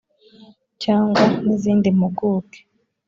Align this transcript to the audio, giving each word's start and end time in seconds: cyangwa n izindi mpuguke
cyangwa 0.83 1.23
n 1.45 1.47
izindi 1.55 1.87
mpuguke 1.97 2.59